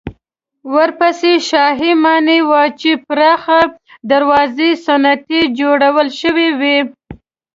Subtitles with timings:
[0.75, 3.61] ورپسې شاهي ماڼۍ وه چې پراخې
[4.11, 5.89] دروازې یې ستنې جوړې
[6.19, 6.77] شوې وې.